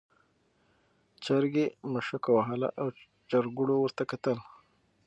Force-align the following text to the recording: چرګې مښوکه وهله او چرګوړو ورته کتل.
چرګې 1.23 1.65
مښوکه 1.91 2.29
وهله 2.33 2.69
او 2.81 2.87
چرګوړو 3.29 3.75
ورته 3.81 4.03
کتل. 4.11 4.37